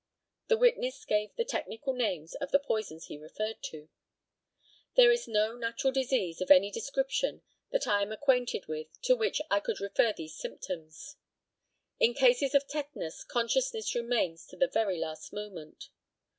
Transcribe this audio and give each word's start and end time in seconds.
[The 0.47 0.57
witness 0.57 1.05
gave 1.05 1.35
the 1.35 1.45
technical 1.45 1.93
names 1.93 2.33
of 2.33 2.49
the 2.49 2.57
poisons 2.57 3.05
he 3.05 3.19
referred 3.19 3.61
to.] 3.65 3.87
There 4.95 5.11
is 5.11 5.27
no 5.27 5.55
natural 5.55 5.93
disease 5.93 6.41
of 6.41 6.49
any 6.49 6.71
description 6.71 7.43
that 7.69 7.85
I 7.85 8.01
am 8.01 8.11
acquainted 8.11 8.65
with 8.67 8.99
to 9.03 9.15
which 9.15 9.43
I 9.51 9.59
could 9.59 9.79
refer 9.79 10.11
these 10.11 10.33
symptoms. 10.35 11.17
In 11.99 12.15
cases 12.15 12.55
of 12.55 12.67
tetanus 12.67 13.23
consciousness 13.23 13.93
remains 13.93 14.47
to 14.47 14.57
the 14.57 14.65
very 14.67 14.97
last 14.97 15.33
moment. 15.33 15.89